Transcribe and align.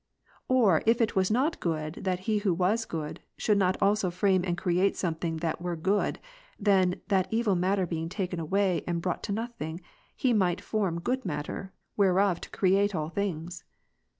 Or 0.47 0.81
if 0.87 0.99
it 0.99 1.15
was 1.15 1.29
not 1.29 1.59
good 1.59 1.93
that 2.01 2.21
He 2.21 2.39
who 2.39 2.55
was 2.55 2.85
good, 2.85 3.19
should 3.37 3.59
not 3.59 3.77
also 3.79 4.09
frame 4.09 4.43
and 4.43 4.57
create 4.57 4.97
something 4.97 5.37
that 5.37 5.61
were 5.61 5.75
good, 5.75 6.17
then, 6.59 7.01
that 7.09 7.27
evil 7.29 7.53
^ 7.55 7.59
matter 7.59 7.85
being 7.85 8.09
taken 8.09 8.39
away 8.39 8.83
and 8.87 8.99
brought 8.99 9.21
to 9.25 9.31
nothing. 9.31 9.79
He 10.15 10.33
might 10.33 10.59
vy) 10.61 10.65
form 10.65 11.01
good 11.01 11.23
matter, 11.23 11.71
whereof 11.97 12.41
to 12.41 12.49
create 12.49 12.95
all 12.95 13.09
things. 13.09 13.63